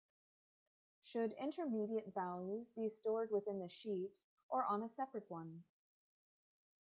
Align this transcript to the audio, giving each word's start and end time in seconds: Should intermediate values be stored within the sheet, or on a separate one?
Should 1.03 1.33
intermediate 1.33 2.15
values 2.15 2.71
be 2.75 2.89
stored 2.89 3.29
within 3.29 3.59
the 3.59 3.69
sheet, 3.69 4.17
or 4.49 4.63
on 4.63 4.81
a 4.81 4.89
separate 4.89 5.29
one? 5.29 5.63